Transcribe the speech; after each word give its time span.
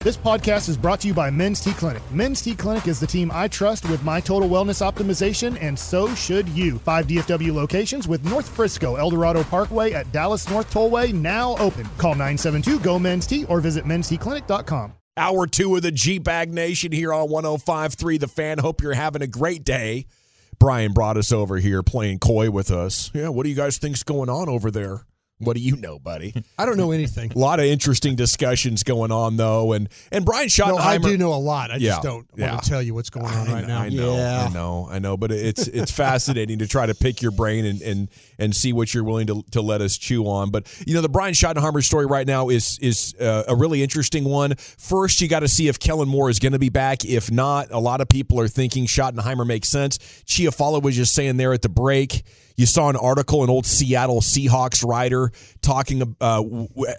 This 0.00 0.16
podcast 0.16 0.68
is 0.68 0.76
brought 0.76 0.98
to 1.02 1.08
you 1.08 1.14
by 1.14 1.30
Men's 1.30 1.60
T 1.60 1.72
Clinic. 1.74 2.02
Men's 2.10 2.42
T 2.42 2.56
Clinic 2.56 2.88
is 2.88 2.98
the 2.98 3.06
team 3.06 3.30
I 3.32 3.46
trust 3.46 3.88
with 3.88 4.02
my 4.02 4.18
total 4.18 4.48
wellness 4.48 4.82
optimization, 4.84 5.56
and 5.60 5.78
so 5.78 6.12
should 6.16 6.48
you. 6.48 6.78
Five 6.80 7.06
DFW 7.06 7.54
locations 7.54 8.08
with 8.08 8.24
North 8.24 8.48
Frisco, 8.48 8.96
Eldorado 8.96 9.44
Parkway 9.44 9.92
at 9.92 10.10
Dallas 10.10 10.50
North 10.50 10.74
Tollway 10.74 11.12
now 11.14 11.56
open. 11.58 11.84
Call 11.98 12.14
972 12.14 12.80
GO 12.80 12.98
Men's 12.98 13.28
T 13.28 13.44
or 13.44 13.60
visit 13.60 13.84
menstclinic.com. 13.84 14.92
Hour 15.16 15.46
two 15.46 15.76
of 15.76 15.82
the 15.82 15.92
G 15.92 16.18
Bag 16.18 16.52
Nation 16.52 16.90
here 16.90 17.12
on 17.12 17.28
105.3 17.28 18.18
The 18.18 18.26
Fan. 18.26 18.58
Hope 18.58 18.82
you're 18.82 18.94
having 18.94 19.22
a 19.22 19.28
great 19.28 19.62
day. 19.62 20.06
Brian 20.58 20.92
brought 20.92 21.16
us 21.16 21.30
over 21.30 21.58
here 21.58 21.82
playing 21.82 22.18
coy 22.18 22.50
with 22.50 22.70
us. 22.70 23.10
Yeah, 23.14 23.28
what 23.28 23.44
do 23.44 23.50
you 23.50 23.56
guys 23.56 23.78
think's 23.78 24.02
going 24.02 24.28
on 24.28 24.48
over 24.48 24.70
there? 24.70 25.06
What 25.42 25.56
do 25.56 25.62
you 25.62 25.76
know, 25.76 25.98
buddy? 25.98 26.34
I 26.58 26.66
don't 26.66 26.76
know 26.76 26.92
anything. 26.92 27.32
A 27.32 27.38
lot 27.38 27.60
of 27.60 27.66
interesting 27.66 28.16
discussions 28.16 28.82
going 28.82 29.12
on 29.12 29.36
though, 29.36 29.72
and 29.72 29.88
and 30.10 30.24
Brian 30.24 30.48
No, 30.58 30.76
I 30.76 30.98
do 30.98 31.16
know 31.16 31.32
a 31.32 31.36
lot. 31.36 31.70
I 31.70 31.76
Yeah, 31.76 31.90
just 31.92 32.02
don't 32.02 32.26
yeah. 32.36 32.52
want 32.52 32.62
to 32.62 32.70
tell 32.70 32.82
you 32.82 32.94
what's 32.94 33.10
going 33.10 33.26
on 33.26 33.48
I, 33.48 33.52
right 33.52 33.66
now. 33.66 33.80
I 33.80 33.88
know, 33.88 34.16
Yeah. 34.16 34.46
I 34.48 34.52
know, 34.52 34.88
I 34.90 34.98
know, 34.98 35.16
but 35.16 35.32
it's 35.32 35.66
it's 35.68 35.90
fascinating 35.92 36.58
to 36.58 36.66
try 36.66 36.86
to 36.86 36.94
pick 36.94 37.22
your 37.22 37.32
brain 37.32 37.64
and 37.64 37.82
and 37.82 38.08
and 38.38 38.54
see 38.56 38.72
what 38.72 38.92
you're 38.92 39.04
willing 39.04 39.26
to, 39.28 39.42
to 39.52 39.62
let 39.62 39.80
us 39.80 39.96
chew 39.96 40.24
on. 40.26 40.50
But 40.50 40.66
you 40.86 40.94
know, 40.94 41.00
the 41.00 41.08
Brian 41.08 41.34
Schottenheimer 41.34 41.82
story 41.82 42.06
right 42.06 42.26
now 42.26 42.48
is 42.48 42.78
is 42.80 43.14
uh, 43.20 43.44
a 43.48 43.56
really 43.56 43.82
interesting 43.82 44.24
one. 44.24 44.54
First, 44.56 45.20
you 45.20 45.28
got 45.28 45.40
to 45.40 45.48
see 45.48 45.68
if 45.68 45.78
Kellen 45.78 46.08
Moore 46.08 46.30
is 46.30 46.38
going 46.38 46.52
to 46.52 46.58
be 46.58 46.68
back. 46.68 47.04
If 47.04 47.30
not, 47.30 47.70
a 47.70 47.78
lot 47.78 48.00
of 48.00 48.08
people 48.08 48.40
are 48.40 48.48
thinking 48.48 48.86
Schottenheimer 48.86 49.46
makes 49.46 49.68
sense. 49.68 49.98
Chiafalo 50.26 50.82
was 50.82 50.96
just 50.96 51.14
saying 51.14 51.36
there 51.36 51.52
at 51.52 51.62
the 51.62 51.68
break. 51.68 52.24
You 52.62 52.66
saw 52.66 52.88
an 52.88 52.94
article, 52.94 53.42
an 53.42 53.50
old 53.50 53.66
Seattle 53.66 54.20
Seahawks 54.20 54.88
writer 54.88 55.32
talking, 55.62 56.14
uh, 56.20 56.44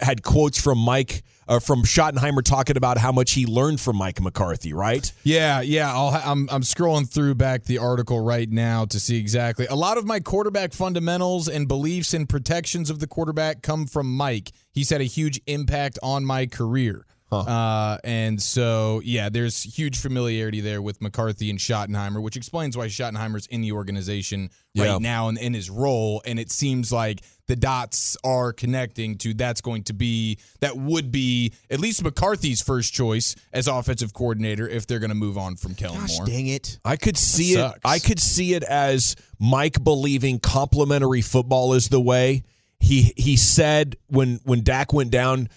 had 0.02 0.22
quotes 0.22 0.60
from 0.60 0.76
Mike, 0.76 1.22
uh, 1.48 1.58
from 1.58 1.84
Schottenheimer 1.84 2.42
talking 2.42 2.76
about 2.76 2.98
how 2.98 3.12
much 3.12 3.32
he 3.32 3.46
learned 3.46 3.80
from 3.80 3.96
Mike 3.96 4.20
McCarthy, 4.20 4.74
right? 4.74 5.10
Yeah, 5.22 5.62
yeah. 5.62 5.90
Ha- 5.90 6.20
I'm 6.22 6.50
I'm 6.50 6.60
scrolling 6.60 7.08
through 7.08 7.36
back 7.36 7.64
the 7.64 7.78
article 7.78 8.20
right 8.20 8.50
now 8.50 8.84
to 8.84 9.00
see 9.00 9.16
exactly. 9.16 9.64
A 9.64 9.74
lot 9.74 9.96
of 9.96 10.04
my 10.04 10.20
quarterback 10.20 10.74
fundamentals 10.74 11.48
and 11.48 11.66
beliefs 11.66 12.12
and 12.12 12.28
protections 12.28 12.90
of 12.90 12.98
the 12.98 13.06
quarterback 13.06 13.62
come 13.62 13.86
from 13.86 14.14
Mike. 14.14 14.52
He's 14.70 14.90
had 14.90 15.00
a 15.00 15.04
huge 15.04 15.40
impact 15.46 15.98
on 16.02 16.26
my 16.26 16.44
career. 16.44 17.06
Uh, 17.40 17.98
and 18.04 18.40
so, 18.40 19.00
yeah, 19.04 19.28
there's 19.28 19.62
huge 19.62 19.98
familiarity 20.00 20.60
there 20.60 20.80
with 20.82 21.00
McCarthy 21.00 21.50
and 21.50 21.58
Schottenheimer, 21.58 22.22
which 22.22 22.36
explains 22.36 22.76
why 22.76 22.86
Schottenheimer's 22.86 23.46
in 23.46 23.60
the 23.62 23.72
organization 23.72 24.50
right 24.76 24.86
Yeah. 24.86 24.98
now 24.98 25.28
and 25.28 25.38
in 25.38 25.54
his 25.54 25.70
role. 25.70 26.22
And 26.26 26.38
it 26.38 26.50
seems 26.50 26.92
like 26.92 27.20
the 27.46 27.56
dots 27.56 28.16
are 28.24 28.52
connecting 28.52 29.16
to 29.18 29.34
that's 29.34 29.60
going 29.60 29.82
to 29.84 29.92
be, 29.92 30.38
that 30.60 30.76
would 30.76 31.12
be 31.12 31.52
at 31.70 31.78
least 31.80 32.02
McCarthy's 32.02 32.62
first 32.62 32.92
choice 32.94 33.36
as 33.52 33.68
offensive 33.68 34.12
coordinator 34.14 34.66
if 34.68 34.86
they're 34.86 34.98
going 34.98 35.10
to 35.10 35.14
move 35.14 35.36
on 35.38 35.56
from 35.56 35.74
Kellen 35.74 36.00
Gosh 36.00 36.16
Moore. 36.18 36.26
dang 36.26 36.46
it. 36.46 36.78
I 36.84 36.96
could 36.96 37.16
see 37.18 37.52
it. 37.54 37.72
I 37.84 37.98
could 37.98 38.18
see 38.20 38.54
it 38.54 38.62
as 38.62 39.14
Mike 39.38 39.82
believing 39.84 40.38
complimentary 40.38 41.20
football 41.22 41.74
is 41.74 41.88
the 41.88 42.00
way. 42.00 42.44
He 42.80 43.14
he 43.16 43.36
said 43.36 43.96
when 44.08 44.40
when 44.44 44.62
Dak 44.62 44.92
went 44.92 45.10
down, 45.10 45.48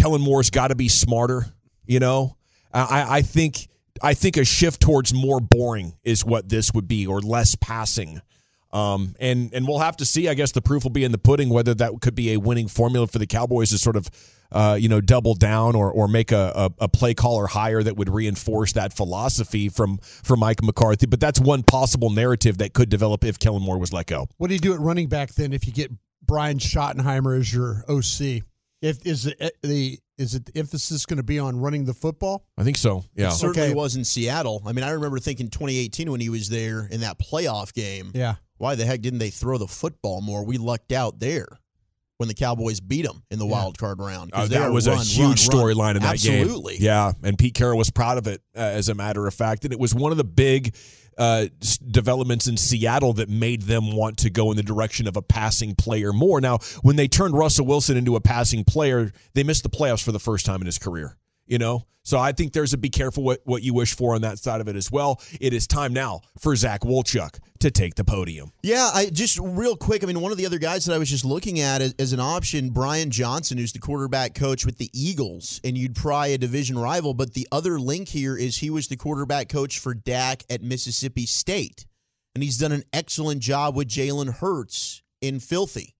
Kellen 0.00 0.22
Moore's 0.22 0.50
got 0.50 0.68
to 0.68 0.74
be 0.74 0.88
smarter. 0.88 1.46
You 1.86 2.00
know, 2.00 2.36
I 2.72 3.18
I 3.18 3.22
think 3.22 3.68
I 4.02 4.14
think 4.14 4.36
a 4.36 4.44
shift 4.44 4.80
towards 4.80 5.12
more 5.12 5.40
boring 5.40 5.94
is 6.04 6.24
what 6.24 6.48
this 6.48 6.72
would 6.72 6.88
be, 6.88 7.06
or 7.06 7.20
less 7.20 7.54
passing. 7.54 8.20
Um, 8.72 9.16
and 9.18 9.52
and 9.52 9.66
we'll 9.66 9.80
have 9.80 9.96
to 9.96 10.06
see. 10.06 10.28
I 10.28 10.34
guess 10.34 10.52
the 10.52 10.62
proof 10.62 10.84
will 10.84 10.90
be 10.90 11.04
in 11.04 11.12
the 11.12 11.18
pudding 11.18 11.50
whether 11.50 11.74
that 11.74 11.92
could 12.00 12.14
be 12.14 12.32
a 12.32 12.36
winning 12.38 12.68
formula 12.68 13.08
for 13.08 13.18
the 13.18 13.26
Cowboys 13.26 13.70
to 13.70 13.78
sort 13.78 13.96
of, 13.96 14.08
uh, 14.52 14.78
you 14.80 14.88
know, 14.88 15.00
double 15.00 15.34
down 15.34 15.74
or 15.74 15.90
or 15.90 16.06
make 16.06 16.30
a, 16.30 16.52
a, 16.54 16.84
a 16.84 16.88
play 16.88 17.12
caller 17.12 17.48
hire 17.48 17.82
that 17.82 17.96
would 17.96 18.08
reinforce 18.08 18.72
that 18.74 18.92
philosophy 18.92 19.68
from 19.68 19.98
from 19.98 20.38
Mike 20.38 20.62
McCarthy. 20.62 21.06
But 21.06 21.18
that's 21.18 21.40
one 21.40 21.64
possible 21.64 22.10
narrative 22.10 22.58
that 22.58 22.72
could 22.72 22.88
develop 22.88 23.24
if 23.24 23.38
Kellen 23.38 23.62
Moore 23.62 23.78
was 23.78 23.92
let 23.92 24.06
go. 24.06 24.28
What 24.38 24.48
do 24.48 24.54
you 24.54 24.60
do 24.60 24.72
at 24.72 24.80
running 24.80 25.08
back 25.08 25.34
then 25.34 25.52
if 25.52 25.66
you 25.66 25.72
get 25.72 25.90
Brian 26.22 26.58
Schottenheimer 26.58 27.38
as 27.38 27.52
your 27.52 27.84
OC? 27.88 28.44
If 28.82 29.04
is 29.06 29.24
the, 29.24 29.52
the 29.62 29.98
is 30.16 30.34
it 30.34 30.46
the 30.46 30.58
emphasis 30.58 31.04
going 31.06 31.16
to 31.18 31.22
be 31.22 31.38
on 31.38 31.58
running 31.60 31.84
the 31.84 31.94
football? 31.94 32.44
I 32.58 32.64
think 32.64 32.76
so. 32.76 33.04
Yeah. 33.14 33.28
It 33.28 33.32
certainly 33.32 33.68
Okay. 33.68 33.74
was 33.74 33.96
in 33.96 34.04
Seattle. 34.04 34.62
I 34.66 34.72
mean, 34.72 34.84
I 34.84 34.90
remember 34.90 35.18
thinking 35.18 35.48
2018 35.48 36.10
when 36.10 36.20
he 36.20 36.28
was 36.28 36.48
there 36.48 36.86
in 36.90 37.00
that 37.00 37.18
playoff 37.18 37.72
game. 37.74 38.10
Yeah. 38.14 38.36
Why 38.58 38.74
the 38.74 38.84
heck 38.84 39.00
didn't 39.00 39.18
they 39.18 39.30
throw 39.30 39.56
the 39.58 39.66
football 39.66 40.20
more? 40.20 40.44
We 40.44 40.58
lucked 40.58 40.92
out 40.92 41.18
there 41.20 41.46
when 42.18 42.28
the 42.28 42.34
Cowboys 42.34 42.80
beat 42.80 43.06
them 43.06 43.22
in 43.30 43.38
the 43.38 43.46
wild 43.46 43.78
card 43.78 43.98
round. 43.98 44.30
Uh, 44.34 44.46
that 44.46 44.68
were 44.68 44.72
was 44.74 44.86
a 44.86 44.96
huge 44.98 45.48
run, 45.48 45.56
run. 45.58 45.76
storyline 45.76 45.96
in 45.96 46.02
that 46.02 46.18
game. 46.18 46.42
Absolutely. 46.42 46.76
Yeah, 46.78 47.12
and 47.22 47.38
Pete 47.38 47.54
Carroll 47.54 47.78
was 47.78 47.88
proud 47.88 48.18
of 48.18 48.26
it, 48.26 48.42
uh, 48.54 48.58
as 48.60 48.90
a 48.90 48.94
matter 48.94 49.26
of 49.26 49.32
fact. 49.32 49.64
And 49.64 49.72
it 49.72 49.80
was 49.80 49.94
one 49.94 50.12
of 50.12 50.18
the 50.18 50.24
big 50.24 50.76
uh, 51.18 51.46
developments 51.90 52.46
in 52.46 52.56
Seattle 52.56 53.12
that 53.14 53.28
made 53.28 53.62
them 53.62 53.92
want 53.92 54.18
to 54.18 54.30
go 54.30 54.50
in 54.50 54.56
the 54.56 54.62
direction 54.62 55.06
of 55.06 55.16
a 55.16 55.22
passing 55.22 55.74
player 55.74 56.12
more. 56.12 56.40
Now, 56.40 56.58
when 56.82 56.96
they 56.96 57.08
turned 57.08 57.36
Russell 57.36 57.66
Wilson 57.66 57.96
into 57.96 58.16
a 58.16 58.20
passing 58.20 58.64
player, 58.64 59.12
they 59.34 59.42
missed 59.42 59.62
the 59.62 59.70
playoffs 59.70 60.02
for 60.02 60.12
the 60.12 60.18
first 60.18 60.46
time 60.46 60.60
in 60.60 60.66
his 60.66 60.78
career. 60.78 61.16
You 61.50 61.58
know, 61.58 61.84
so 62.02 62.18
I 62.18 62.32
think 62.32 62.52
there's 62.52 62.72
a 62.72 62.78
be 62.78 62.90
careful 62.90 63.22
what, 63.22 63.40
what 63.44 63.62
you 63.62 63.74
wish 63.74 63.94
for 63.94 64.14
on 64.14 64.22
that 64.22 64.38
side 64.38 64.60
of 64.60 64.68
it 64.68 64.76
as 64.76 64.90
well. 64.90 65.20
It 65.40 65.52
is 65.52 65.66
time 65.66 65.92
now 65.92 66.20
for 66.38 66.56
Zach 66.56 66.82
Wolchuk 66.82 67.38
to 67.58 67.70
take 67.70 67.96
the 67.96 68.04
podium. 68.04 68.52
Yeah, 68.62 68.88
I 68.94 69.06
just 69.06 69.38
real 69.38 69.76
quick. 69.76 70.02
I 70.02 70.06
mean, 70.06 70.20
one 70.20 70.32
of 70.32 70.38
the 70.38 70.46
other 70.46 70.58
guys 70.58 70.86
that 70.86 70.94
I 70.94 70.98
was 70.98 71.10
just 71.10 71.24
looking 71.24 71.60
at 71.60 71.82
as, 71.82 71.94
as 71.98 72.12
an 72.12 72.20
option, 72.20 72.70
Brian 72.70 73.10
Johnson, 73.10 73.58
who's 73.58 73.72
the 73.72 73.78
quarterback 73.78 74.34
coach 74.34 74.64
with 74.64 74.78
the 74.78 74.90
Eagles, 74.92 75.60
and 75.62 75.76
you'd 75.76 75.94
pry 75.94 76.28
a 76.28 76.38
division 76.38 76.78
rival. 76.78 77.14
But 77.14 77.34
the 77.34 77.46
other 77.52 77.78
link 77.78 78.08
here 78.08 78.36
is 78.36 78.58
he 78.58 78.70
was 78.70 78.88
the 78.88 78.96
quarterback 78.96 79.48
coach 79.48 79.78
for 79.78 79.92
Dak 79.92 80.44
at 80.48 80.62
Mississippi 80.62 81.26
State, 81.26 81.86
and 82.34 82.42
he's 82.42 82.58
done 82.58 82.72
an 82.72 82.84
excellent 82.92 83.42
job 83.42 83.76
with 83.76 83.88
Jalen 83.88 84.36
Hurts 84.36 85.02
in 85.20 85.38
Filthy. 85.38 85.96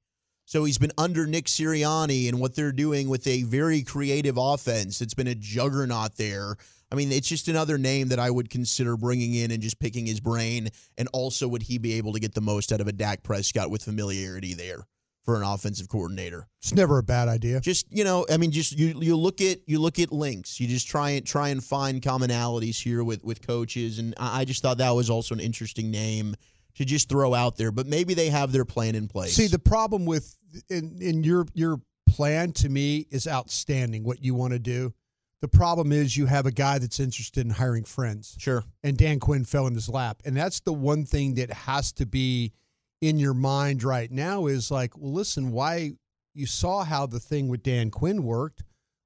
So 0.50 0.65
he's 0.65 0.78
been 0.78 0.91
under 0.99 1.28
Nick 1.28 1.44
Sirianni 1.44 2.28
and 2.28 2.41
what 2.41 2.56
they're 2.56 2.72
doing 2.72 3.09
with 3.09 3.25
a 3.28 3.44
very 3.44 3.84
creative 3.84 4.37
offense. 4.37 5.00
It's 5.00 5.15
been 5.15 5.28
a 5.28 5.34
juggernaut 5.37 6.16
there. 6.16 6.56
I 6.91 6.97
mean, 6.97 7.12
it's 7.12 7.28
just 7.28 7.47
another 7.47 7.78
name 7.78 8.09
that 8.09 8.19
I 8.19 8.33
would 8.33 8.50
consider 8.50 8.97
bringing 8.97 9.33
in 9.37 9.53
and 9.53 9.62
just 9.62 9.78
picking 9.78 10.06
his 10.06 10.19
brain. 10.19 10.71
And 10.99 11.09
also, 11.12 11.47
would 11.47 11.62
he 11.62 11.78
be 11.78 11.93
able 11.93 12.12
to 12.15 12.19
get 12.19 12.34
the 12.34 12.41
most 12.41 12.72
out 12.72 12.81
of 12.81 12.89
a 12.89 12.93
Dak 12.93 13.22
Prescott 13.22 13.71
with 13.71 13.84
familiarity 13.84 14.55
there 14.55 14.89
for 15.25 15.37
an 15.37 15.44
offensive 15.44 15.89
coordinator? 15.89 16.49
It's 16.60 16.75
never 16.75 16.99
a 16.99 17.05
bad 17.05 17.28
idea. 17.28 17.60
Just 17.60 17.87
you 17.89 18.03
know, 18.03 18.27
I 18.28 18.37
mean, 18.37 18.50
just 18.50 18.77
you 18.77 19.00
you 19.00 19.16
look 19.16 19.41
at 19.41 19.60
you 19.69 19.78
look 19.78 20.00
at 20.00 20.10
links. 20.10 20.59
You 20.59 20.66
just 20.66 20.89
try 20.89 21.10
and 21.10 21.25
try 21.25 21.50
and 21.50 21.62
find 21.62 22.03
commonalities 22.03 22.83
here 22.83 23.05
with 23.05 23.22
with 23.22 23.47
coaches. 23.47 24.00
And 24.00 24.16
I 24.19 24.41
I 24.41 24.44
just 24.44 24.62
thought 24.62 24.78
that 24.78 24.91
was 24.91 25.10
also 25.10 25.33
an 25.33 25.41
interesting 25.41 25.93
name 25.93 26.34
to 26.75 26.84
just 26.84 27.08
throw 27.08 27.34
out 27.34 27.56
there. 27.56 27.70
But 27.70 27.86
maybe 27.86 28.14
they 28.14 28.31
have 28.31 28.53
their 28.53 28.64
plan 28.64 28.94
in 28.94 29.08
place. 29.08 29.34
See, 29.34 29.47
the 29.47 29.58
problem 29.58 30.06
with 30.06 30.36
in 30.69 30.98
in 31.00 31.25
your 31.25 31.47
your 31.54 31.81
plan 32.08 32.53
to 32.53 32.69
me 32.69 33.06
is 33.10 33.26
outstanding. 33.26 34.04
What 34.04 34.22
you 34.22 34.34
want 34.34 34.53
to 34.53 34.58
do. 34.58 34.94
The 35.41 35.48
problem 35.48 35.91
is 35.91 36.19
you 36.19 36.26
have 36.26 36.44
a 36.44 36.50
guy 36.50 36.78
that's 36.78 37.00
interested 37.00 37.47
in 37.47 37.50
hiring 37.50 37.84
friends. 37.84 38.36
Sure. 38.39 38.62
And 38.84 38.98
Dan 38.98 39.21
Quinn 39.21 39.45
fell 39.45 39.66
in 39.66 39.74
his 39.74 39.89
lap. 39.89 40.21
And 40.27 40.36
that's 40.36 40.60
the 40.60 40.72
one 40.74 41.06
thing 41.06 41.36
that 41.36 41.50
has 41.50 41.92
to 41.92 42.04
be 42.04 42.53
in 43.00 43.18
your 43.18 43.33
mind 43.33 43.83
right 43.83 44.10
now 44.10 44.47
is 44.47 44.71
like, 44.71 44.98
well, 44.98 45.12
listen, 45.12 45.50
why 45.50 45.92
you 46.34 46.47
saw 46.47 46.84
how 46.84 47.06
the 47.06 47.21
thing 47.21 47.48
with 47.48 47.62
Dan 47.62 47.91
Quinn 47.91 48.22
worked. 48.22 48.62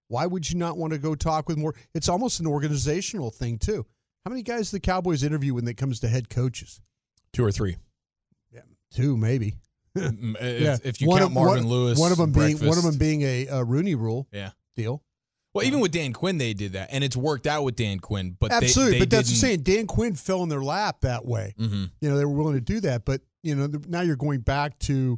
Why 0.08 0.26
would 0.26 0.50
you 0.50 0.58
not 0.58 0.76
want 0.76 0.92
to 0.92 0.98
go 0.98 1.14
talk 1.14 1.48
with 1.48 1.56
more? 1.56 1.74
It's 1.94 2.08
almost 2.08 2.40
an 2.40 2.46
organizational 2.46 3.30
thing, 3.30 3.58
too. 3.58 3.86
How 4.24 4.30
many 4.30 4.42
guys 4.42 4.70
do 4.70 4.76
the 4.76 4.80
Cowboys 4.80 5.22
interview 5.22 5.54
when 5.54 5.66
it 5.66 5.76
comes 5.76 6.00
to 6.00 6.08
head 6.08 6.28
coaches? 6.28 6.80
Two 7.34 7.44
or 7.44 7.52
three. 7.52 7.76
Yeah, 8.52 8.60
Two, 8.92 9.16
maybe. 9.16 9.54
Mm, 9.96 10.34
if, 10.40 10.60
Yeah. 10.60 10.76
if 10.82 11.00
you 11.00 11.06
One 11.06 11.18
count 11.20 11.30
of- 11.30 11.34
Marvin 11.34 11.64
one, 11.64 11.68
Lewis, 11.68 11.98
one 12.00 12.10
of 12.10 12.18
them 12.18 12.32
being 12.32 12.58
one 12.58 12.76
of 12.78 12.82
them 12.82 12.96
being 12.98 13.22
a, 13.22 13.46
a 13.46 13.62
Rooney 13.64 13.94
Rule 13.94 14.26
Yeah. 14.32 14.50
deal. 14.74 15.04
Well, 15.52 15.64
even 15.64 15.78
with 15.78 15.92
Dan 15.92 16.12
Quinn, 16.12 16.36
they 16.38 16.52
did 16.52 16.72
that, 16.72 16.88
and 16.90 17.04
it's 17.04 17.14
worked 17.16 17.46
out 17.46 17.62
with 17.62 17.76
Dan 17.76 18.00
Quinn. 18.00 18.36
But 18.40 18.50
Absolutely, 18.50 18.94
they 18.94 18.98
but 18.98 19.10
that's 19.10 19.28
the 19.28 19.34
didn't- 19.34 19.40
saying. 19.40 19.60
Dan 19.62 19.86
Quinn 19.86 20.16
fell 20.16 20.42
in 20.42 20.48
their 20.48 20.64
lap 20.64 21.02
that 21.02 21.24
way. 21.24 21.54
Mhm. 21.60 21.92
You 22.00 22.08
know, 22.10 22.18
they 22.18 22.24
were 22.24 22.32
willing 22.34 22.54
to 22.56 22.60
do 22.60 22.80
that, 22.80 23.04
but 23.04 23.20
you 23.44 23.54
know, 23.54 23.68
now 23.86 24.00
you're 24.00 24.16
going 24.16 24.40
back 24.40 24.76
to, 24.80 25.16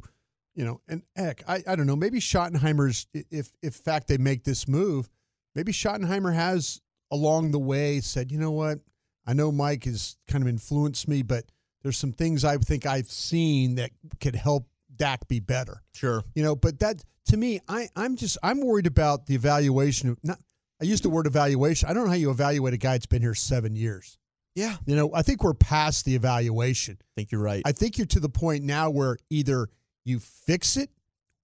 you 0.53 0.63
know, 0.63 0.79
and 0.87 1.01
heck, 1.15 1.43
I, 1.49 1.63
I 1.65 1.75
don't 1.75 1.87
know, 1.87 1.95
maybe 1.95 2.19
Schottenheimer's 2.19 3.07
if 3.31 3.51
if 3.63 3.73
fact 3.73 4.07
they 4.07 4.17
make 4.19 4.43
this 4.43 4.67
move, 4.67 5.09
maybe 5.55 5.71
Schottenheimer 5.71 6.35
has 6.35 6.81
along 7.09 7.49
the 7.49 7.57
way 7.59 7.99
said, 7.99 8.31
you 8.31 8.37
know 8.37 8.51
what, 8.51 8.79
I 9.25 9.33
know 9.33 9.51
Mike 9.51 9.85
has 9.85 10.17
kind 10.27 10.43
of 10.43 10.47
influenced 10.47 11.07
me, 11.07 11.23
but 11.23 11.45
there's 11.83 11.97
some 11.97 12.11
things 12.11 12.43
I 12.43 12.57
think 12.57 12.85
I've 12.85 13.09
seen 13.09 13.75
that 13.75 13.91
could 14.19 14.35
help 14.35 14.67
Dak 14.95 15.27
be 15.27 15.39
better. 15.39 15.81
Sure. 15.93 16.23
You 16.35 16.43
know, 16.43 16.55
but 16.55 16.79
that 16.79 17.03
to 17.27 17.37
me, 17.37 17.59
I 17.67 17.89
I'm 17.95 18.15
just 18.15 18.37
I'm 18.43 18.61
worried 18.61 18.87
about 18.87 19.25
the 19.25 19.35
evaluation. 19.35 20.09
Of, 20.09 20.17
not 20.23 20.39
I 20.81 20.85
used 20.85 21.03
the 21.03 21.09
word 21.09 21.27
evaluation. 21.27 21.89
I 21.89 21.93
don't 21.93 22.05
know 22.05 22.09
how 22.09 22.15
you 22.15 22.31
evaluate 22.31 22.73
a 22.73 22.77
guy 22.77 22.93
that's 22.93 23.05
been 23.05 23.21
here 23.21 23.35
seven 23.35 23.75
years. 23.75 24.17
Yeah. 24.55 24.75
You 24.85 24.95
know, 24.95 25.11
I 25.13 25.21
think 25.21 25.43
we're 25.43 25.53
past 25.53 26.05
the 26.05 26.15
evaluation. 26.15 26.97
I 26.99 27.11
think 27.15 27.31
you're 27.31 27.41
right. 27.41 27.61
I 27.65 27.71
think 27.71 27.97
you're 27.97 28.07
to 28.07 28.19
the 28.19 28.29
point 28.29 28.63
now 28.63 28.89
where 28.89 29.17
either 29.29 29.69
you 30.03 30.19
fix 30.19 30.77
it 30.77 30.89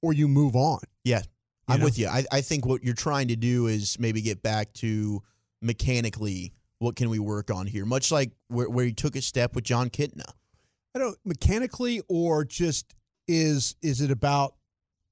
or 0.01 0.13
you 0.13 0.27
move 0.27 0.55
on. 0.55 0.79
Yeah, 1.03 1.21
I'm 1.67 1.79
know? 1.79 1.85
with 1.85 1.99
you. 1.99 2.07
I, 2.07 2.25
I 2.31 2.41
think 2.41 2.65
what 2.65 2.83
you're 2.83 2.95
trying 2.95 3.27
to 3.27 3.35
do 3.35 3.67
is 3.67 3.99
maybe 3.99 4.21
get 4.21 4.41
back 4.41 4.73
to 4.75 5.21
mechanically 5.61 6.53
what 6.83 6.95
can 6.95 7.09
we 7.09 7.19
work 7.19 7.49
on 7.49 7.65
here, 7.65 7.85
much 7.85 8.11
like 8.11 8.31
where, 8.49 8.69
where 8.69 8.85
he 8.85 8.93
took 8.93 9.15
a 9.15 9.21
step 9.21 9.55
with 9.55 9.63
Jon 9.63 9.89
Kitna. 9.89 10.25
I 10.95 10.99
don't 10.99 11.17
mechanically 11.25 12.01
or 12.07 12.45
just 12.45 12.93
is 13.27 13.75
is 13.81 14.01
it 14.01 14.11
about 14.11 14.55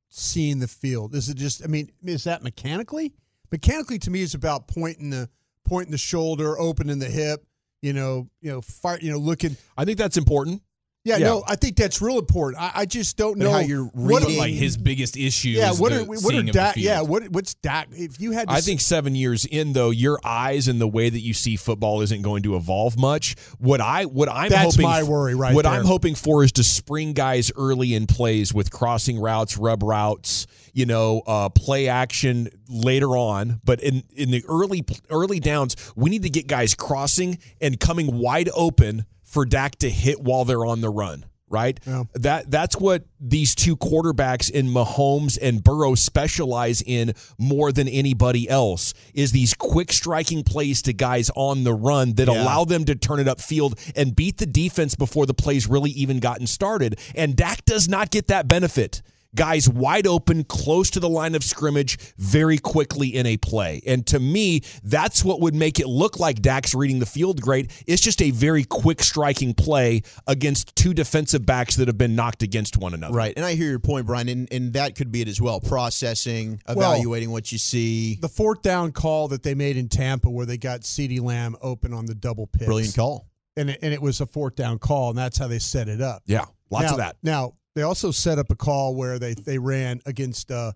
seeing 0.09 0.59
the 0.59 0.67
field? 0.67 1.15
Is 1.15 1.29
it 1.29 1.37
just 1.37 1.63
I 1.63 1.67
mean, 1.67 1.91
is 2.03 2.25
that 2.25 2.43
mechanically? 2.43 3.13
Mechanically 3.51 3.97
to 3.99 4.11
me 4.11 4.21
is 4.21 4.35
about 4.35 4.67
pointing 4.67 5.09
the 5.09 5.29
pointing 5.65 5.91
the 5.91 5.97
shoulder, 5.97 6.59
opening 6.59 6.99
the 6.99 7.09
hip, 7.09 7.45
you 7.81 7.93
know, 7.93 8.29
you 8.41 8.51
know, 8.51 8.61
fire, 8.61 8.99
you 9.01 9.11
know, 9.11 9.17
looking 9.17 9.57
I 9.77 9.85
think 9.85 9.97
that's 9.97 10.17
important. 10.17 10.61
Yeah, 11.03 11.17
Yeah. 11.17 11.25
no, 11.29 11.43
I 11.47 11.55
think 11.55 11.77
that's 11.77 11.99
real 11.99 12.19
important. 12.19 12.61
I, 12.61 12.71
I 12.75 12.85
just 12.85 13.17
don't 13.17 13.39
But 13.39 13.45
know 13.45 13.51
how 13.53 13.57
you're 13.59 13.85
what 13.85 14.21
reading- 14.21 14.37
like 14.37 14.53
his 14.53 14.77
biggest 14.77 15.17
issue. 15.17 15.49
Yeah, 15.49 15.71
is 15.71 15.79
what 15.79 15.91
are 15.91 16.03
what 16.03 16.35
are 16.35 16.43
Dak? 16.43 16.77
Yeah, 16.77 17.01
what 17.01 17.27
what's 17.29 17.55
Dak? 17.55 17.87
If 17.91 18.21
you 18.21 18.33
had, 18.33 18.47
to 18.47 18.53
I 18.53 18.57
s- 18.59 18.65
think 18.65 18.81
seven 18.81 19.15
years 19.15 19.45
in, 19.45 19.73
though, 19.73 19.89
your 19.89 20.19
eyes 20.23 20.67
and 20.67 20.79
the 20.79 20.87
way 20.87 21.09
that 21.09 21.19
you 21.19 21.33
see 21.33 21.55
football 21.55 22.01
isn't 22.01 22.21
going 22.21 22.43
to 22.43 22.55
evolve 22.55 22.99
much. 22.99 23.35
What 23.57 23.81
I 23.81 24.05
what 24.05 24.29
I'm 24.29 24.49
That's 24.49 24.75
hoping 24.75 24.83
my 24.83 25.01
worry 25.01 25.33
right 25.33 25.55
What 25.55 25.63
there. 25.65 25.71
I'm 25.73 25.85
hoping 25.85 26.13
for 26.13 26.43
is 26.43 26.51
to 26.53 26.63
spring 26.63 27.13
guys 27.13 27.51
early 27.55 27.95
in 27.95 28.05
plays 28.05 28.53
with 28.53 28.69
crossing 28.69 29.19
routes, 29.19 29.57
rub 29.57 29.81
routes, 29.81 30.45
you 30.71 30.85
know, 30.85 31.23
uh, 31.25 31.49
play 31.49 31.87
action 31.87 32.47
later 32.69 33.17
on. 33.17 33.59
But 33.63 33.81
in 33.81 34.03
in 34.15 34.29
the 34.29 34.45
early 34.47 34.85
early 35.09 35.39
downs, 35.39 35.75
we 35.95 36.11
need 36.11 36.21
to 36.21 36.29
get 36.29 36.45
guys 36.45 36.75
crossing 36.75 37.39
and 37.59 37.79
coming 37.79 38.19
wide 38.19 38.51
open 38.53 39.07
for 39.31 39.45
Dak 39.45 39.77
to 39.79 39.89
hit 39.89 40.21
while 40.21 40.45
they're 40.45 40.65
on 40.65 40.81
the 40.81 40.89
run. 40.89 41.25
Right, 41.53 41.77
Yeah. 41.85 42.03
that 42.13 42.49
that's 42.49 42.77
what 42.77 43.03
these 43.19 43.55
two 43.55 43.75
quarterbacks 43.75 44.49
in 44.49 44.67
Mahomes 44.69 45.37
and 45.41 45.61
Burrow 45.61 45.95
specialize 45.95 46.81
in 46.81 47.13
more 47.37 47.73
than 47.73 47.89
anybody 47.89 48.47
else 48.49 48.93
is 49.13 49.33
these 49.33 49.53
quick 49.53 49.91
striking 49.91 50.45
plays 50.45 50.81
to 50.83 50.93
guys 50.93 51.29
on 51.35 51.65
the 51.65 51.73
run 51.73 52.13
that 52.13 52.29
Yeah. 52.29 52.41
allow 52.41 52.63
them 52.63 52.85
to 52.85 52.95
turn 52.95 53.19
it 53.19 53.27
upfield 53.27 53.77
and 53.97 54.15
beat 54.15 54.37
the 54.37 54.45
defense 54.45 54.95
before 54.95 55.25
the 55.25 55.33
plays 55.33 55.67
really 55.67 55.91
even 55.91 56.19
gotten 56.19 56.47
started. 56.47 56.97
And 57.15 57.35
Dak 57.35 57.65
does 57.65 57.89
not 57.89 58.11
get 58.11 58.27
that 58.27 58.47
benefit. 58.47 59.01
Guys 59.35 59.69
wide 59.69 60.07
open, 60.07 60.43
close 60.43 60.89
to 60.89 60.99
the 60.99 61.07
line 61.07 61.35
of 61.35 61.43
scrimmage, 61.43 61.97
very 62.17 62.57
quickly 62.57 63.07
in 63.15 63.25
a 63.25 63.37
play. 63.37 63.81
And 63.87 64.05
to 64.07 64.19
me, 64.19 64.61
that's 64.83 65.23
what 65.23 65.39
would 65.39 65.55
make 65.55 65.79
it 65.79 65.87
look 65.87 66.19
like 66.19 66.41
Dak's 66.41 66.75
reading 66.75 66.99
the 66.99 67.05
field 67.05 67.41
great. 67.41 67.71
It's 67.87 68.01
just 68.01 68.21
a 68.21 68.31
very 68.31 68.65
quick 68.65 69.01
striking 69.01 69.53
play 69.53 70.01
against 70.27 70.75
two 70.75 70.93
defensive 70.93 71.45
backs 71.45 71.77
that 71.77 71.87
have 71.87 71.97
been 71.97 72.15
knocked 72.15 72.43
against 72.43 72.77
one 72.77 72.93
another. 72.93 73.13
Right. 73.13 73.33
And 73.35 73.45
I 73.45 73.53
hear 73.53 73.69
your 73.69 73.79
point, 73.79 74.05
Brian, 74.05 74.27
and, 74.27 74.51
and 74.51 74.73
that 74.73 74.95
could 74.95 75.11
be 75.11 75.21
it 75.21 75.29
as 75.29 75.39
well. 75.39 75.61
Processing, 75.61 76.61
evaluating 76.67 77.31
what 77.31 77.51
you 77.51 77.57
see. 77.57 78.15
the 78.15 78.27
fourth 78.27 78.61
down 78.61 78.91
call 78.91 79.29
that 79.29 79.43
they 79.43 79.55
made 79.55 79.77
in 79.77 79.87
Tampa, 79.87 80.29
where 80.29 80.45
they 80.45 80.57
got 80.57 80.81
Ceedee 80.81 81.21
Lamb 81.21 81.55
open 81.61 81.93
on 81.93 82.05
the 82.05 82.15
double 82.15 82.47
pitch, 82.47 82.65
Brilliant 82.65 82.95
call. 82.95 83.27
and 83.55 83.69
it, 83.69 83.79
and 83.81 83.93
it 83.93 84.01
was 84.01 84.19
a 84.19 84.25
fourth 84.25 84.55
down 84.55 84.77
call, 84.79 85.09
and 85.09 85.17
that's 85.17 85.37
how 85.37 85.47
they 85.47 85.59
set 85.59 85.87
it 85.87 86.01
up. 86.01 86.23
Yeah, 86.25 86.45
lots 86.69 86.85
now, 86.85 86.91
of 86.91 86.97
that. 86.97 87.15
Now 87.23 87.53
they 87.75 87.81
also 87.83 88.11
set 88.11 88.37
up 88.39 88.51
a 88.51 88.55
call 88.55 88.95
where 88.95 89.17
they 89.19 89.33
they 89.33 89.57
ran 89.59 90.01
against 90.05 90.51
uh 90.51 90.73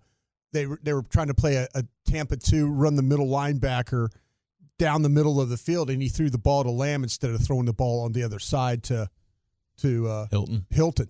they 0.54 0.66
were- 0.68 0.80
they 0.84 0.94
were 0.94 1.04
trying 1.04 1.28
to 1.28 1.34
play 1.34 1.56
a, 1.56 1.68
a 1.76 1.84
Tampa 2.06 2.38
two 2.38 2.68
run 2.72 2.96
the 2.96 3.02
middle 3.04 3.28
linebacker 3.28 4.08
down 4.78 5.02
the 5.02 5.10
middle 5.10 5.40
of 5.40 5.48
the 5.50 5.58
field, 5.58 5.90
and 5.90 6.02
he 6.02 6.10
threw 6.10 6.30
the 6.30 6.38
ball 6.38 6.64
to 6.64 6.72
Lamb 6.72 7.04
instead 7.04 7.32
of 7.32 7.42
throwing 7.46 7.66
the 7.66 7.74
ball 7.74 8.04
on 8.04 8.12
the 8.14 8.24
other 8.24 8.40
side 8.40 8.84
to 8.84 9.10
to 9.78 10.08
uh, 10.08 10.28
Hilton. 10.32 10.66
Hilton. 10.70 11.10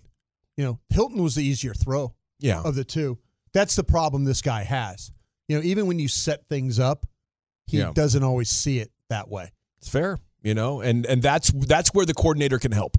You 0.56 0.64
know, 0.64 0.78
Hilton 0.90 1.22
was 1.22 1.34
the 1.36 1.44
easier 1.44 1.74
throw 1.74 2.14
Yeah. 2.40 2.62
of 2.62 2.74
the 2.74 2.84
two. 2.84 3.18
That's 3.52 3.76
the 3.76 3.84
problem 3.84 4.24
this 4.24 4.42
guy 4.42 4.64
has. 4.64 5.12
You 5.48 5.56
know, 5.58 5.62
even 5.64 5.86
when 5.86 5.98
you 5.98 6.08
set 6.08 6.48
things 6.48 6.78
up, 6.80 7.06
he 7.66 7.78
Yeah. 7.78 7.92
doesn't 7.94 8.22
always 8.24 8.48
see 8.50 8.78
it 8.80 8.90
that 9.10 9.28
way. 9.28 9.52
It's 9.78 9.88
fair, 9.88 10.18
you 10.42 10.54
know, 10.54 10.80
and 10.80 11.06
and 11.06 11.22
that's 11.22 11.50
that's 11.52 11.90
where 11.94 12.06
the 12.06 12.14
coordinator 12.14 12.58
can 12.58 12.72
help. 12.72 12.96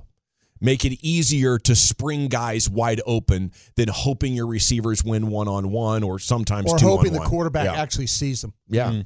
Make 0.62 0.86
it 0.86 0.98
easier 1.06 1.57
to 1.59 1.75
spring 1.75 2.27
guys 2.27 2.69
wide 2.69 3.01
open 3.06 3.51
than 3.75 3.88
hoping 3.89 4.33
your 4.33 4.48
receivers 4.48 5.04
win 5.04 5.30
one 5.30 5.48
on 5.48 5.71
one 5.71 6.04
or 6.04 6.19
sometimes 6.19 6.71
Or 6.71 6.77
two 6.80 6.86
hoping 6.88 7.07
on 7.09 7.13
the 7.13 7.19
one. 7.19 7.30
quarterback 7.30 7.65
Yeah. 7.65 7.81
actually 7.81 8.07
sees 8.07 8.42
them. 8.42 8.54
yeah. 8.68 9.01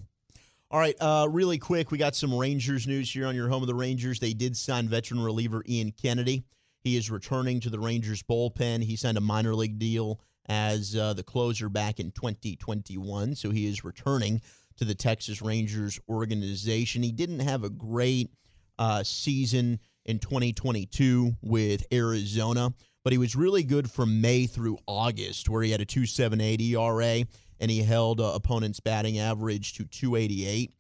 All 0.69 0.80
right, 0.80 0.95
uh, 1.01 1.27
really 1.30 1.57
quick, 1.57 1.92
we 1.92 1.98
got 1.98 2.15
some 2.15 2.33
Rangers 2.33 2.88
news 2.88 3.12
here 3.12 3.27
on 3.27 3.36
your 3.36 3.50
home 3.50 3.62
of 3.62 3.68
the 3.68 3.75
Rangers. 3.75 4.19
They 4.21 4.31
did 4.33 4.56
sign 4.56 4.88
veteran 4.88 5.19
reliever 5.19 5.63
Ian 5.68 5.92
Kennedy. 5.92 6.45
He 6.80 6.95
is 6.95 7.12
returning 7.12 7.59
to 7.59 7.69
the 7.69 7.77
Rangers 7.80 8.24
bullpen. 8.24 8.81
He 8.81 8.95
signed 8.95 9.18
a 9.18 9.21
minor 9.21 9.53
league 9.53 9.77
deal 9.80 10.21
as 10.48 10.95
uh, 10.95 11.13
the 11.13 11.24
closer 11.24 11.68
back 11.68 12.00
in 12.00 12.12
2021, 12.12 13.36
so 13.36 13.51
he 13.51 13.68
is 13.68 13.83
returning 13.83 14.42
to 14.77 14.86
the 14.86 14.95
Texas 14.95 15.42
Rangers 15.42 16.00
organization. 16.07 17.03
He 17.03 17.12
didn't 17.12 17.42
have 17.42 17.65
a 17.65 17.69
great 17.69 18.31
uh, 18.80 19.03
season 19.03 19.80
in 20.06 20.19
2022 20.19 21.33
with 21.42 21.86
Arizona, 21.94 22.74
but 23.03 23.13
he 23.13 23.18
was 23.18 23.36
really 23.36 23.63
good 23.63 23.89
from 23.89 24.21
May 24.21 24.45
through 24.45 24.77
August, 24.88 25.50
where 25.50 25.63
he 25.63 25.71
had 25.71 25.81
a 25.81 25.86
2.78 25.86 26.59
ERA 26.62 27.25
and 27.59 27.71
he 27.71 27.83
held 27.83 28.19
uh, 28.19 28.31
opponent's 28.33 28.80
batting 28.80 29.19
average 29.19 29.74
to 29.74 29.86
288. 29.86 30.74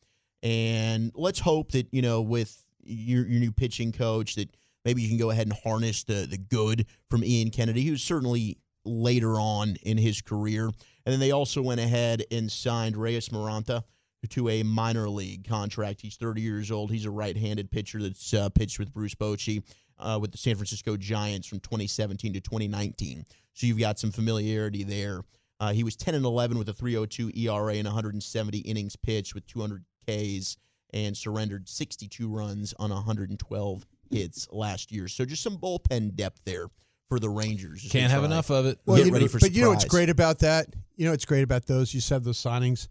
And 0.43 1.11
let's 1.15 1.39
hope 1.39 1.71
that 1.73 1.87
you 1.91 2.01
know 2.01 2.21
with 2.21 2.65
your 2.83 3.27
your 3.27 3.39
new 3.39 3.51
pitching 3.51 3.91
coach 3.91 4.35
that 4.35 4.49
maybe 4.83 5.01
you 5.03 5.07
can 5.07 5.17
go 5.17 5.29
ahead 5.29 5.47
and 5.47 5.55
harness 5.63 6.03
the 6.03 6.25
the 6.29 6.37
good 6.37 6.87
from 7.09 7.23
Ian 7.23 7.51
Kennedy, 7.51 7.85
who's 7.85 8.03
certainly 8.03 8.57
later 8.83 9.39
on 9.39 9.75
in 9.83 9.97
his 9.97 10.21
career. 10.21 10.65
And 10.65 11.13
then 11.13 11.19
they 11.19 11.31
also 11.31 11.61
went 11.61 11.79
ahead 11.79 12.23
and 12.31 12.51
signed 12.51 12.97
Reyes 12.97 13.29
Moronta 13.29 13.83
to 14.29 14.49
a 14.49 14.63
minor 14.63 15.09
league 15.09 15.47
contract. 15.47 16.01
He's 16.01 16.15
30 16.15 16.41
years 16.41 16.71
old. 16.71 16.91
He's 16.91 17.05
a 17.05 17.11
right-handed 17.11 17.71
pitcher 17.71 18.01
that's 18.01 18.33
uh, 18.33 18.49
pitched 18.49 18.79
with 18.79 18.93
Bruce 18.93 19.15
Bochy 19.15 19.63
uh, 19.99 20.17
with 20.21 20.31
the 20.31 20.37
San 20.37 20.55
Francisco 20.55 20.97
Giants 20.97 21.47
from 21.47 21.59
2017 21.59 22.33
to 22.33 22.41
2019. 22.41 23.25
So 23.53 23.67
you've 23.67 23.79
got 23.79 23.99
some 23.99 24.11
familiarity 24.11 24.83
there. 24.83 25.21
Uh, 25.59 25.73
he 25.73 25.83
was 25.83 25.95
10 25.95 26.15
and 26.15 26.25
11 26.25 26.57
with 26.57 26.69
a 26.69 26.73
3.02 26.73 27.37
ERA 27.37 27.75
and 27.75 27.85
170 27.85 28.57
innings 28.59 28.95
pitched 28.95 29.35
with 29.35 29.45
200 29.47 29.83
Ks 30.07 30.57
and 30.93 31.15
surrendered 31.15 31.69
62 31.69 32.29
runs 32.29 32.73
on 32.79 32.89
112 32.89 33.85
hits 34.09 34.47
last 34.51 34.91
year. 34.91 35.07
So 35.07 35.25
just 35.25 35.43
some 35.43 35.57
bullpen 35.57 36.15
depth 36.15 36.41
there 36.45 36.67
for 37.07 37.19
the 37.19 37.29
Rangers. 37.29 37.87
Can't 37.89 38.11
have 38.11 38.23
enough 38.23 38.49
of 38.49 38.65
it. 38.65 38.79
Get 38.87 39.05
you 39.05 39.11
ready 39.11 39.25
know, 39.25 39.29
for 39.29 39.39
but 39.39 39.51
you 39.51 39.61
know 39.61 39.69
what's 39.69 39.85
great 39.85 40.09
about 40.09 40.39
that? 40.39 40.67
You 40.95 41.05
know 41.05 41.11
what's 41.11 41.25
great 41.25 41.43
about 41.43 41.65
those? 41.65 41.93
You 41.93 42.01
said 42.01 42.23
those 42.23 42.37
signings. 42.37 42.87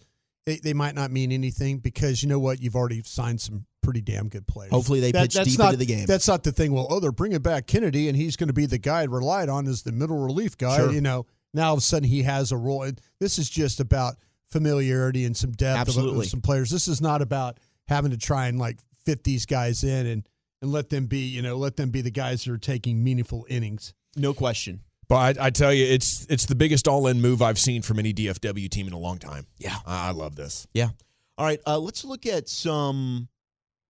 They, 0.46 0.56
they 0.56 0.72
might 0.72 0.94
not 0.94 1.10
mean 1.10 1.32
anything 1.32 1.78
because 1.78 2.22
you 2.22 2.28
know 2.28 2.38
what? 2.38 2.60
You've 2.60 2.76
already 2.76 3.02
signed 3.04 3.40
some 3.40 3.66
pretty 3.82 4.00
damn 4.00 4.28
good 4.28 4.46
players. 4.46 4.70
Hopefully 4.70 5.00
they 5.00 5.12
pitch 5.12 5.34
that's 5.34 5.50
deep 5.50 5.58
not, 5.58 5.74
into 5.74 5.78
the 5.78 5.86
game. 5.86 6.06
That's 6.06 6.28
not 6.28 6.44
the 6.44 6.52
thing. 6.52 6.72
Well, 6.72 6.86
oh, 6.90 7.00
they're 7.00 7.12
bringing 7.12 7.40
back 7.40 7.66
Kennedy, 7.66 8.08
and 8.08 8.16
he's 8.16 8.36
going 8.36 8.48
to 8.48 8.54
be 8.54 8.66
the 8.66 8.78
guy 8.78 9.04
relied 9.04 9.48
on 9.48 9.66
as 9.66 9.82
the 9.82 9.92
middle 9.92 10.18
relief 10.18 10.56
guy. 10.56 10.76
Sure. 10.76 10.92
You 10.92 11.00
know, 11.00 11.26
now 11.52 11.68
all 11.68 11.74
of 11.74 11.78
a 11.78 11.82
sudden 11.82 12.08
he 12.08 12.22
has 12.22 12.52
a 12.52 12.56
role. 12.56 12.82
And 12.82 13.00
this 13.18 13.38
is 13.38 13.50
just 13.50 13.80
about 13.80 14.16
familiarity 14.50 15.24
and 15.24 15.36
some 15.36 15.52
depth 15.52 15.80
Absolutely. 15.80 16.26
of 16.26 16.30
some 16.30 16.40
players. 16.40 16.70
This 16.70 16.88
is 16.88 17.00
not 17.00 17.22
about 17.22 17.58
having 17.88 18.10
to 18.10 18.18
try 18.18 18.48
and 18.48 18.58
like 18.58 18.78
fit 19.04 19.24
these 19.24 19.46
guys 19.46 19.84
in 19.84 20.06
and 20.06 20.28
and 20.62 20.70
let 20.70 20.90
them 20.90 21.06
be, 21.06 21.20
you 21.20 21.40
know, 21.42 21.56
let 21.56 21.76
them 21.76 21.90
be 21.90 22.02
the 22.02 22.10
guys 22.10 22.44
that 22.44 22.52
are 22.52 22.58
taking 22.58 23.02
meaningful 23.02 23.46
innings. 23.48 23.94
No 24.16 24.34
question. 24.34 24.80
But 25.10 25.38
I, 25.40 25.46
I 25.46 25.50
tell 25.50 25.74
you, 25.74 25.84
it's 25.84 26.24
it's 26.30 26.46
the 26.46 26.54
biggest 26.54 26.86
all 26.86 27.08
in 27.08 27.20
move 27.20 27.42
I've 27.42 27.58
seen 27.58 27.82
from 27.82 27.98
any 27.98 28.14
DFW 28.14 28.70
team 28.70 28.86
in 28.86 28.92
a 28.92 28.98
long 28.98 29.18
time. 29.18 29.44
Yeah. 29.58 29.74
I, 29.84 30.08
I 30.08 30.10
love 30.12 30.36
this. 30.36 30.68
Yeah. 30.72 30.90
All 31.36 31.44
right. 31.44 31.60
Uh, 31.66 31.80
let's 31.80 32.04
look 32.04 32.26
at 32.26 32.48
some 32.48 33.28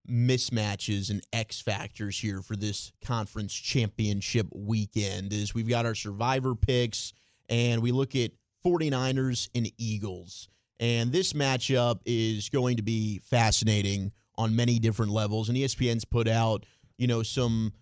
mismatches 0.09 1.11
and 1.11 1.21
X 1.31 1.61
factors 1.61 2.17
here 2.17 2.41
for 2.41 2.55
this 2.55 2.91
conference 3.05 3.53
championship 3.53 4.47
weekend. 4.51 5.31
Is 5.31 5.53
we've 5.53 5.69
got 5.69 5.85
our 5.85 5.93
survivor 5.93 6.55
picks 6.55 7.13
and 7.49 7.83
we 7.83 7.91
look 7.91 8.15
at 8.15 8.31
49ers 8.65 9.49
and 9.53 9.71
Eagles. 9.77 10.49
And 10.79 11.11
this 11.11 11.33
matchup 11.33 11.99
is 12.03 12.49
going 12.49 12.77
to 12.77 12.83
be 12.83 13.19
fascinating 13.19 14.11
on 14.39 14.55
many 14.55 14.79
different 14.79 15.11
levels. 15.11 15.49
And 15.49 15.57
ESPN's 15.57 16.03
put 16.03 16.27
out, 16.27 16.65
you 16.97 17.05
know, 17.05 17.21
some 17.21 17.73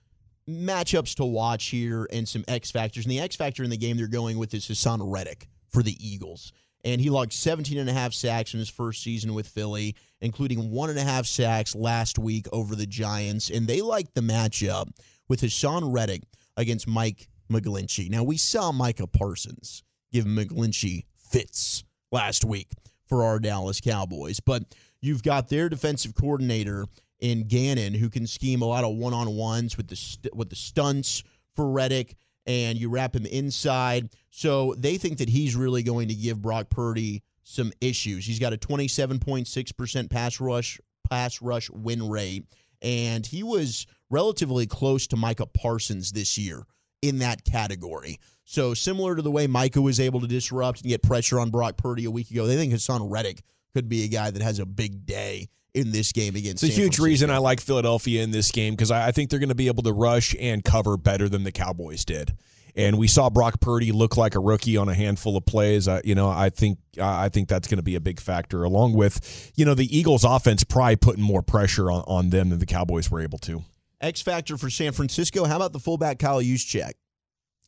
matchups 0.50 1.15
to 1.15 1.25
watch 1.25 1.68
here 1.68 2.08
and 2.12 2.27
some 2.27 2.44
X 2.48 2.72
factors. 2.72 3.06
And 3.06 3.12
the 3.12 3.20
X 3.20 3.36
factor 3.36 3.63
in 3.63 3.70
the 3.70 3.77
game 3.77 3.98
they're 3.98 4.08
going 4.08 4.38
with 4.38 4.53
is 4.53 4.68
Haason 4.68 5.00
Reddick 5.01 5.48
for 5.70 5.84
the 5.84 5.96
Eagles. 6.00 6.51
and 6.86 7.01
he 7.01 7.10
logged 7.10 7.34
17 7.34 7.77
and 7.77 7.89
a 7.89 7.94
half 7.94 8.13
sacks 8.13 8.53
in 8.53 8.60
his 8.60 8.70
first 8.70 9.03
season 9.03 9.34
with 9.34 9.48
Philly, 9.48 9.96
including 10.22 10.72
one 10.72 10.89
and 10.89 10.98
a 10.98 11.03
half 11.03 11.25
sacks 11.25 11.75
last 11.75 12.18
week 12.18 12.48
over 12.53 12.75
the 12.75 12.86
Giants. 12.88 13.50
And 13.50 13.68
they 13.68 13.82
like 13.82 14.13
the 14.13 14.22
matchup 14.22 14.88
with 15.27 15.41
Haason 15.41 15.94
Reddick 15.94 16.24
against 16.56 16.88
Mike 16.88 17.27
McGlinchey. 17.51 18.10
Now, 18.10 18.24
we 18.24 18.38
saw 18.38 18.72
Micah 18.72 19.08
Parsons 19.08 19.84
give 20.12 20.25
McGlinchey 20.25 21.06
fits 21.18 21.84
last 22.12 22.46
week 22.46 22.72
for 23.08 23.24
our 23.25 23.39
Dallas 23.39 23.82
Cowboys, 23.82 24.39
but 24.39 24.63
you've 25.01 25.24
got 25.24 25.50
their 25.50 25.68
defensive 25.68 26.15
coordinator 26.15 26.86
in 27.20 27.48
Gannon 27.48 27.94
who 27.94 28.10
can 28.10 28.28
scheme 28.28 28.62
a 28.62 28.66
lot 28.66 28.84
of 28.84 28.96
one-on-ones 28.96 29.78
with 29.78 29.88
the 29.88 29.96
st- 29.96 30.36
with 30.36 30.50
the 30.50 30.56
stunts 30.56 31.24
for 31.56 31.70
Reddick 31.70 32.16
and 32.46 32.78
you 32.78 32.90
wrap 32.90 33.16
him 33.16 33.26
inside. 33.26 34.10
So 34.30 34.74
they 34.78 34.98
think 34.98 35.18
that 35.20 35.30
he's 35.30 35.56
really 35.56 35.84
going 35.84 36.08
to 36.08 36.16
give 36.16 36.42
Brock 36.42 36.70
Purdy 36.70 37.24
some 37.44 37.72
issues. 37.82 38.26
He's 38.26 38.40
got 38.40 38.54
a 38.54 38.58
27.6% 38.58 40.10
pass 40.10 40.40
rush 40.40 40.80
pass 41.10 41.42
rush 41.42 41.70
win 41.72 42.08
rate 42.08 42.46
and 42.82 43.26
he 43.26 43.44
was 43.44 43.88
relatively 44.10 44.66
close 44.68 45.08
to 45.08 45.18
Micah 45.18 45.48
Parsons 45.48 46.12
this 46.12 46.38
year 46.38 46.64
in 47.02 47.20
that 47.20 47.44
category. 47.44 48.20
So 48.46 48.74
similar 48.74 49.16
to 49.16 49.22
the 49.22 49.32
way 49.32 49.48
Micah 49.48 49.82
was 49.82 50.00
able 50.00 50.22
to 50.22 50.28
disrupt 50.28 50.82
and 50.82 50.90
get 50.90 51.04
pressure 51.04 51.40
on 51.40 51.50
Brock 51.50 51.78
Purdy 51.78 52.06
a 52.06 52.12
week 52.12 52.32
ago, 52.32 52.48
they 52.48 52.56
think 52.56 52.74
Haason 52.74 53.12
Reddick 53.12 53.42
could 53.74 53.90
be 53.90 54.04
a 54.04 54.08
guy 54.08 54.32
that 54.32 54.42
has 54.42 54.60
a 54.60 54.66
big 54.66 55.06
day 55.06 55.50
in 55.74 55.92
this 55.92 56.12
game 56.12 56.36
against. 56.36 56.64
It's 56.64 56.74
a 56.74 56.76
San 56.76 56.84
huge 56.84 56.96
Francisco. 56.96 57.06
reason 57.06 57.30
I 57.32 57.38
like 57.38 57.62
Philadelphia 57.62 58.24
in 58.24 58.32
this 58.32 58.52
game 58.52 58.74
because 58.74 58.92
I, 58.92 59.08
I 59.08 59.12
think 59.12 59.30
they're 59.30 59.40
going 59.40 59.50
to 59.50 59.56
be 59.56 59.68
able 59.68 59.84
to 59.84 59.94
rush 59.94 60.36
and 60.40 60.64
cover 60.64 60.98
better 60.98 61.30
than 61.30 61.44
the 61.44 61.52
Cowboys 61.52 62.06
did. 62.06 62.36
And 62.76 62.98
we 62.98 63.08
saw 63.08 63.30
Brock 63.30 63.60
Purdy 63.60 63.92
look 63.92 64.16
like 64.16 64.36
a 64.36 64.40
rookie 64.40 64.78
on 64.78 64.90
a 64.90 64.94
handful 64.94 65.36
of 65.36 65.46
plays. 65.46 65.88
Uh, 65.88 66.02
you 66.04 66.16
know, 66.16 66.30
I 66.30 66.50
think 66.50 66.78
I 67.02 67.30
think 67.30 67.50
that's 67.50 67.68
going 67.68 67.78
to 67.78 67.84
be 67.84 67.96
a 67.96 68.00
big 68.00 68.20
factor, 68.20 68.64
along 68.64 68.94
with 68.94 69.52
you 69.56 69.66
know 69.66 69.74
the 69.74 69.98
Eagles' 69.98 70.24
offense 70.24 70.64
probably 70.64 70.96
putting 70.96 71.24
more 71.24 71.42
pressure 71.42 71.92
on, 71.92 72.04
on 72.08 72.30
them 72.30 72.50
than 72.50 72.60
the 72.60 72.66
Cowboys 72.66 73.10
were 73.10 73.22
able 73.22 73.40
to. 73.40 73.64
X 74.02 74.22
factor 74.22 74.58
for 74.58 74.70
San 74.70 74.94
Francisco. 74.94 75.46
How 75.46 75.58
about 75.58 75.74
the 75.74 75.80
fullback 75.80 76.20
Kyle 76.20 76.42
Juszczyk? 76.42 76.94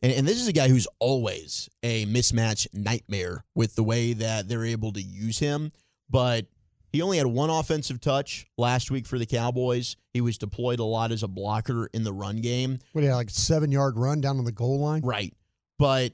And, 0.01 0.13
and 0.13 0.27
this 0.27 0.39
is 0.39 0.47
a 0.47 0.53
guy 0.53 0.67
who's 0.69 0.87
always 0.99 1.69
a 1.83 2.05
mismatch 2.05 2.67
nightmare 2.73 3.43
with 3.53 3.75
the 3.75 3.83
way 3.83 4.13
that 4.13 4.47
they're 4.47 4.65
able 4.65 4.93
to 4.93 5.01
use 5.01 5.39
him. 5.39 5.71
But 6.09 6.45
he 6.91 7.01
only 7.01 7.17
had 7.17 7.27
one 7.27 7.49
offensive 7.49 8.01
touch 8.01 8.45
last 8.57 8.91
week 8.91 9.05
for 9.07 9.17
the 9.17 9.25
Cowboys. 9.25 9.95
He 10.13 10.21
was 10.21 10.37
deployed 10.37 10.79
a 10.79 10.83
lot 10.83 11.11
as 11.11 11.23
a 11.23 11.27
blocker 11.27 11.89
in 11.93 12.03
the 12.03 12.11
run 12.11 12.37
game. 12.37 12.79
What 12.91 13.03
have, 13.03 13.15
like 13.15 13.29
a 13.29 13.33
seven 13.33 13.71
yard 13.71 13.97
run 13.97 14.21
down 14.21 14.37
on 14.37 14.45
the 14.45 14.51
goal 14.51 14.79
line? 14.79 15.01
Right. 15.01 15.33
But 15.79 16.13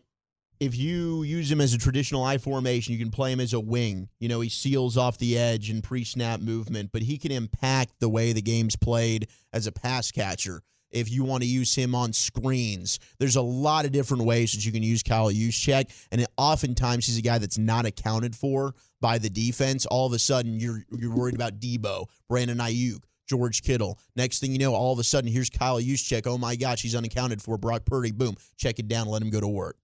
if 0.60 0.75
you 0.75 1.24
use 1.24 1.51
him 1.51 1.62
as 1.62 1.74
a 1.74 1.77
traditional 1.77 2.24
I 2.24 2.38
formation, 2.38 2.93
you 2.93 3.00
can 3.00 3.12
play 3.12 3.31
him 3.31 3.39
as 3.39 3.53
a 3.53 3.60
wing. 3.60 4.10
You 4.19 4.29
know, 4.29 4.39
he 4.39 4.50
seals 4.50 4.98
off 4.98 5.17
the 5.17 5.38
edge 5.38 5.69
and 5.69 5.84
pre 5.84 6.03
snap 6.03 6.39
movement, 6.39 6.91
but 6.91 7.01
he 7.01 7.17
can 7.17 7.31
impact 7.31 7.93
the 8.00 8.10
way 8.10 8.34
the 8.34 8.41
game's 8.41 8.75
played 8.75 9.27
as 9.53 9.67
a 9.67 9.72
pass 9.72 10.12
catcher. 10.12 10.62
If 10.89 11.12
you 11.12 11.24
want 11.24 11.43
to 11.43 11.50
use 11.50 11.75
him 11.75 11.93
on 11.93 12.13
screens, 12.13 13.00
there's 13.19 13.36
a 13.36 13.41
lot 13.41 13.86
of 13.86 13.91
different 13.91 14.24
ways 14.24 14.53
that 14.53 14.65
you 14.65 14.72
can 14.72 14.84
use 14.84 15.03
Kyle 15.03 15.29
Juszczyk, 15.29 15.91
and 16.12 16.25
oftentimes 16.38 17.05
he's 17.07 17.17
a 17.17 17.22
guy 17.22 17.39
that's 17.39 17.57
not 17.57 17.86
accounted 17.86 18.36
for 18.36 18.74
by 19.01 19.17
the 19.17 19.29
defense. 19.29 19.85
All 19.85 20.05
of 20.07 20.13
a 20.13 20.19
sudden, 20.19 20.59
you're 20.59 20.83
you're 20.97 21.13
worried 21.15 21.35
about 21.35 21.59
Debo, 21.59 22.07
Brandon 22.29 22.57
Aiyuk, 22.57 22.99
George 23.27 23.61
Kittle. 23.63 23.99
Next 24.15 24.39
thing 24.39 24.51
you 24.51 24.57
know, 24.59 24.73
all 24.73 24.93
of 24.93 24.99
a 24.99 25.03
sudden, 25.03 25.31
here's 25.31 25.49
Kyle 25.49 25.79
Juszczyk. 25.79 26.25
Oh 26.27 26.37
my 26.37 26.55
gosh, 26.55 26.81
he's 26.81 26.95
unaccounted 26.95 27.41
for. 27.41 27.57
Brock 27.57 27.85
Purdy, 27.85 28.11
boom, 28.11 28.35
check 28.57 28.79
it 28.79 28.87
down, 28.87 29.07
let 29.07 29.21
him 29.21 29.29
go 29.29 29.39
to 29.39 29.47
work. 29.47 29.77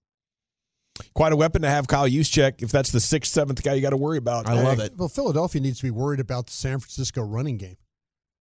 Quite 1.12 1.32
a 1.32 1.36
weapon 1.36 1.62
to 1.62 1.68
have 1.68 1.88
Kyle 1.88 2.08
Juszczyk 2.08 2.62
if 2.62 2.70
that's 2.70 2.92
the 2.92 3.00
sixth, 3.00 3.32
seventh 3.32 3.62
guy 3.64 3.74
you 3.74 3.82
got 3.82 3.90
to 3.90 3.96
worry 3.96 4.18
about. 4.18 4.46
I 4.48 4.62
love 4.62 4.78
it. 4.78 4.96
Well, 4.96 5.08
Philadelphia 5.08 5.60
needs 5.60 5.78
to 5.78 5.82
be 5.84 5.90
worried 5.90 6.20
about 6.20 6.46
the 6.46 6.52
San 6.52 6.78
Francisco 6.78 7.20
running 7.22 7.56
game. 7.56 7.76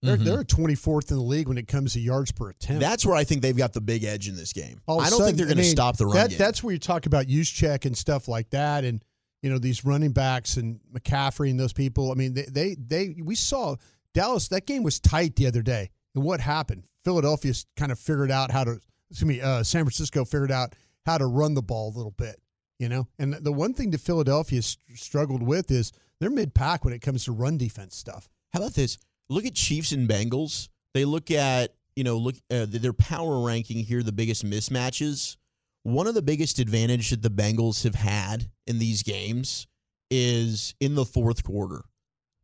They're, 0.04 0.18
Mhm. 0.18 0.26
they're 0.26 0.44
24th 0.44 1.10
in 1.12 1.18
the 1.18 1.24
league 1.24 1.48
when 1.48 1.58
it 1.58 1.68
comes 1.68 1.94
to 1.94 2.00
yards 2.00 2.32
per 2.34 2.50
attempt. 2.50 2.82
That's 2.82 3.06
where 3.06 3.16
I 3.16 3.24
think 3.24 3.42
they've 3.42 3.56
got 3.56 3.72
the 3.74 3.80
big 3.82 4.04
edge 4.04 4.28
in 4.28 4.36
this 4.36 4.52
game. 4.54 4.82
All 4.86 5.00
of 5.00 5.06
I 5.06 5.08
a 5.08 5.10
don't 5.10 5.20
sudden, 5.20 5.28
think 5.28 5.38
they're 5.38 5.48
I 5.48 5.54
going 5.56 5.64
to 5.64 5.70
stop 5.72 5.96
the 5.98 6.06
run 6.06 6.16
that, 6.16 6.30
game. 6.32 6.38
That's 6.40 6.62
where 6.62 6.74
you 6.74 6.80
talk 6.80 7.06
about 7.06 7.26
Juszczyk 7.28 7.86
and 7.86 7.98
stuff 7.98 8.28
like 8.28 8.50
that, 8.50 8.84
and 8.84 9.02
you 9.44 9.50
know 9.50 9.60
these 9.60 9.86
running 9.86 10.14
backs 10.14 10.58
and 10.58 10.80
McCaffrey 10.92 11.52
and 11.52 11.60
those 11.60 11.74
people. 11.74 12.12
I 12.12 12.16
mean, 12.16 12.34
they 12.34 12.46
they, 12.50 12.76
they 12.76 13.16
we 13.22 13.36
saw 13.36 13.76
Dallas. 14.14 14.48
That 14.48 14.66
game 14.66 14.82
was 14.82 15.00
tight 15.00 15.36
the 15.36 15.46
other 15.46 15.62
day, 15.62 15.92
and 16.16 16.24
what 16.24 16.40
happened? 16.40 16.86
Philadelphia 17.04 17.54
kind 17.78 17.92
of 17.92 18.00
figured 18.00 18.32
out 18.32 18.50
how 18.50 18.64
to. 18.64 18.80
Excuse 19.12 19.28
me. 19.28 19.42
Uh, 19.42 19.62
San 19.62 19.84
Francisco 19.84 20.26
figured 20.26 20.52
out 20.52 20.74
how 21.06 21.20
to 21.20 21.28
run 21.28 21.54
the 21.54 21.62
ball 21.62 21.94
a 21.94 21.96
little 21.96 22.16
bit. 22.18 22.42
You 22.80 22.90
know, 22.90 23.08
and 23.20 23.34
the 23.34 23.52
one 23.52 23.74
thing 23.74 23.92
that 23.92 24.02
Philadelphia 24.02 24.62
struggled 24.62 25.44
with 25.44 25.70
is 25.70 25.92
they're 26.20 26.32
mid 26.32 26.56
pack 26.56 26.84
when 26.84 26.94
it 26.94 27.02
comes 27.02 27.26
to 27.26 27.32
run 27.32 27.58
defense 27.58 27.96
stuff. 27.96 28.28
How 28.54 28.60
about 28.60 28.74
this? 28.74 28.98
Look 29.30 29.46
at 29.46 29.54
Chiefs 29.54 29.92
and 29.92 30.10
Bengals. 30.10 30.70
They 30.94 31.06
look 31.06 31.32
at 31.32 31.76
you 31.96 32.06
know 32.06 32.18
look 32.18 32.36
uh, 32.50 32.66
their 32.68 32.94
power 32.94 33.46
ranking 33.46 33.84
here. 33.84 34.04
The 34.04 34.12
biggest 34.14 34.46
mismatches. 34.46 35.36
One 35.84 36.08
of 36.08 36.16
the 36.16 36.22
biggest 36.22 36.60
advantage 36.60 37.10
that 37.10 37.22
the 37.22 37.30
Bengals 37.30 37.84
have 37.84 37.96
had 37.96 38.50
in 38.66 38.80
these 38.80 39.04
games 39.04 39.68
is 40.10 40.76
in 40.80 40.96
the 40.96 41.04
fourth 41.04 41.44
quarter. 41.44 41.84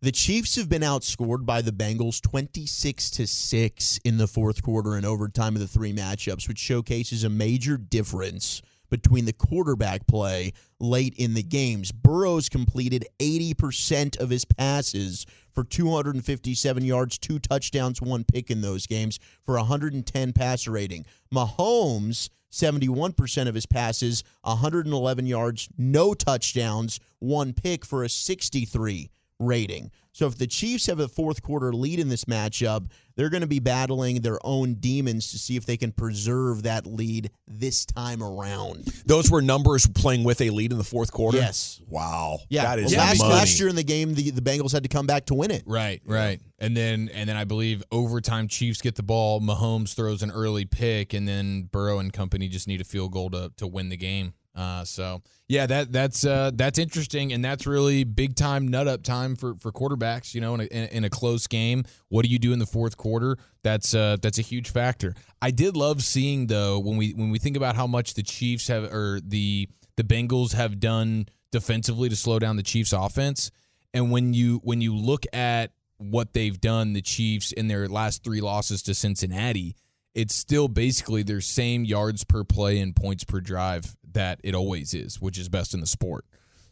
The 0.02 0.12
Chiefs 0.12 0.58
have 0.58 0.68
been 0.68 0.82
outscored 0.82 1.46
by 1.46 1.62
the 1.62 1.72
Bengals 1.72 2.22
26 2.22 3.10
to 3.12 3.26
6 3.26 4.00
in 4.04 4.18
the 4.18 4.28
fourth 4.28 4.62
quarter 4.62 4.96
and 4.96 5.06
overtime 5.06 5.56
of 5.56 5.62
the 5.62 5.70
three 5.70 5.94
matchups, 5.94 6.50
which 6.50 6.58
showcases 6.58 7.24
a 7.24 7.30
major 7.30 7.78
difference 7.78 8.62
between 8.90 9.24
the 9.24 9.34
quarterback 9.34 10.06
play 10.06 10.52
late 10.82 11.14
in 11.16 11.34
the 11.34 11.44
games. 11.44 11.94
Burrows 11.94 12.50
completed 12.50 13.06
80% 13.20 14.20
of 14.20 14.30
his 14.30 14.44
passes 14.44 15.26
for 15.54 15.64
257 15.64 16.84
yards, 16.84 17.18
two 17.18 17.40
touchdowns, 17.40 18.02
one 18.02 18.26
pick 18.26 18.52
in 18.52 18.60
those 18.60 18.86
games 18.86 19.18
for 19.46 19.56
110 19.56 20.34
passer 20.34 20.72
rating. 20.72 21.06
Mahomes 21.34 22.30
71% 22.52 23.48
of 23.48 23.56
his 23.56 23.66
passes, 23.66 24.24
111 24.42 25.26
yards, 25.26 25.70
no 25.78 26.14
touchdowns, 26.14 27.00
one 27.20 27.54
pick 27.54 27.86
for 27.86 28.04
a 28.04 28.10
63 28.10 29.10
rating. 29.40 29.92
So 30.12 30.28
if 30.28 30.38
the 30.38 30.48
Chiefs 30.48 30.88
have 30.88 31.00
a 31.00 31.08
fourth 31.08 31.42
quarter 31.42 31.72
lead 31.72 32.00
in 32.00 32.10
this 32.10 32.26
matchup, 32.26 32.90
they're 33.16 33.30
going 33.30 33.42
to 33.42 33.48
be 33.48 33.60
battling 33.60 34.22
their 34.22 34.40
own 34.46 34.74
demons 34.76 35.32
to 35.32 35.38
see 35.40 35.56
if 35.56 35.66
they 35.66 35.78
can 35.78 35.92
preserve 35.92 36.64
that 36.64 36.86
lead 36.86 37.32
this 37.48 37.86
time 37.86 38.22
around. 38.22 38.86
Those 39.06 39.32
were 39.32 39.42
numbers 39.42 39.88
playing 39.88 40.24
with 40.24 40.42
a 40.42 40.50
lead 40.50 40.72
in 40.72 40.78
the 40.78 40.84
fourth 40.84 41.12
quarter. 41.12 41.38
Yes. 41.38 41.80
Wow. 41.88 42.40
Yeah, 42.50 42.64
That 42.64 42.80
is 42.80 42.92
well, 42.92 43.06
last, 43.06 43.20
money. 43.20 43.34
last 43.34 43.60
year 43.60 43.70
in 43.70 43.76
the 43.76 43.84
game, 43.84 44.14
the, 44.14 44.32
the 44.32 44.42
Bengals 44.42 44.74
had 44.74 44.84
to 44.84 44.90
come 44.90 45.06
back 45.08 45.26
to 45.28 45.36
win 45.36 45.52
it. 45.52 45.64
Right, 45.66 46.02
right. 46.06 46.42
And 46.62 46.76
then 46.76 47.10
and 47.14 47.30
then 47.30 47.38
I 47.38 47.46
believe 47.46 47.84
overtime 47.90 48.50
Chiefs 48.50 48.82
get 48.82 48.96
the 48.96 49.04
ball, 49.04 49.40
Mahomes 49.40 49.94
throws 49.96 50.22
an 50.22 50.32
early 50.32 50.66
pick, 50.66 51.14
and 51.14 51.26
then 51.26 51.64
Burrow 51.72 52.00
and 52.00 52.12
company 52.12 52.50
just 52.50 52.68
need 52.68 52.82
a 52.82 52.84
field 52.84 53.14
goal 53.14 53.30
to 53.30 53.54
to 53.56 53.66
win 53.68 53.88
the 53.88 53.96
game. 53.96 54.34
Uh, 54.60 54.84
so 54.84 55.22
yeah, 55.48 55.66
that 55.66 55.90
that's 55.94 56.26
uh, 56.26 56.52
that's 56.54 56.78
interesting, 56.78 57.32
and 57.32 57.44
that's 57.44 57.66
really 57.66 58.04
big 58.04 58.36
time 58.36 58.68
nut 58.68 58.90
up 58.90 59.04
time 59.04 59.38
for 59.38 59.56
for 59.56 59.72
quarterbacks. 59.72 60.36
You 60.36 60.42
know, 60.42 60.54
in 60.56 60.60
a, 60.60 60.66
in, 60.66 61.04
a 61.06 61.10
close 61.10 61.48
game, 61.48 61.86
what 62.10 62.26
do 62.26 62.30
you 62.30 62.40
do 62.40 62.52
in 62.52 62.60
the 62.60 62.66
fourth 62.66 62.98
quarter? 62.98 63.38
That's 63.64 63.96
uh, 63.96 64.18
that's 64.22 64.38
a 64.38 64.42
huge 64.42 64.70
factor. 64.72 65.16
I 65.42 65.52
did 65.52 65.78
love 65.78 66.04
seeing 66.04 66.48
though 66.48 66.78
when 66.78 66.98
we 66.98 67.14
when 67.14 67.30
we 67.30 67.40
think 67.40 67.56
about 67.56 67.78
how 67.78 67.88
much 67.88 68.16
the 68.16 68.22
Chiefs 68.22 68.68
have 68.68 68.84
or 68.94 69.22
the 69.24 69.70
the 69.96 70.04
Bengals 70.04 70.54
have 70.56 70.82
done 70.82 71.30
defensively 71.54 72.10
to 72.10 72.18
slow 72.18 72.38
down 72.38 72.58
the 72.58 72.64
Chiefs 72.64 72.92
offense. 72.92 73.52
And 73.94 74.12
when 74.12 74.34
you 74.34 74.60
when 74.66 74.82
you 74.82 74.94
look 74.94 75.26
at 75.32 75.72
what 76.00 76.34
they've 76.34 76.60
done, 76.60 76.92
the 76.92 77.02
Chiefs 77.02 77.54
in 77.54 77.70
their 77.70 77.88
last 77.88 78.26
three 78.26 78.42
losses 78.42 78.82
to 78.84 78.94
Cincinnati, 78.94 79.78
it's 80.14 80.36
still 80.36 80.68
basically 80.68 81.24
their 81.24 81.40
same 81.40 81.86
yards 81.86 82.26
per 82.26 82.44
play 82.44 82.80
and 82.80 82.94
points 82.94 83.24
per 83.24 83.40
drive 83.40 83.96
that 84.14 84.40
it 84.44 84.56
always 84.56 84.94
is, 84.94 85.20
which 85.22 85.38
is 85.38 85.50
best 85.50 85.74
in 85.74 85.80
the 85.82 85.88
sport. 85.88 86.26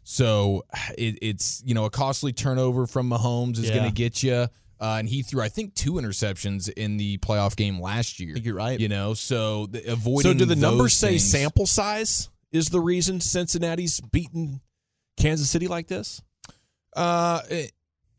So 0.04 0.64
it, 0.96 1.18
it's 1.20 1.62
you 1.66 1.74
know 1.74 1.84
a 1.84 1.90
costly 1.90 2.32
turnover 2.32 2.86
from 2.86 3.10
Mahomes 3.10 3.58
is 3.58 3.68
Yeah. 3.68 3.76
going 3.76 3.88
to 3.88 3.94
get 3.94 4.22
you. 4.22 4.46
Uh, 4.80 4.96
and 5.00 5.08
he 5.08 5.22
threw, 5.22 5.42
I 5.42 5.48
think, 5.48 5.74
two 5.74 5.94
interceptions 5.94 6.70
in 6.72 6.98
the 6.98 7.18
playoff 7.18 7.56
game 7.56 7.80
last 7.80 8.20
year. 8.20 8.30
I 8.30 8.34
think 8.34 8.46
you're 8.46 8.54
right. 8.54 8.78
You 8.78 8.88
know, 8.88 9.12
so 9.12 9.66
the, 9.66 9.84
avoiding. 9.92 10.30
So 10.32 10.38
do 10.38 10.44
the 10.44 10.54
numbers 10.54 10.94
say 10.96 11.08
things- 11.10 11.28
sample 11.30 11.66
size 11.66 12.28
is 12.52 12.68
the 12.68 12.78
reason 12.80 13.20
Cincinnati's 13.20 14.00
beaten 14.00 14.60
Kansas 15.16 15.50
City 15.50 15.66
like 15.66 15.88
this? 15.88 16.22
Uh, 16.96 17.40